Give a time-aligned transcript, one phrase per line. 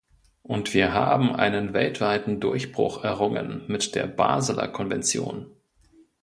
[0.41, 5.51] Und wir haben einen weltweiten Durchbruch errungen mit der Baseler Konvention.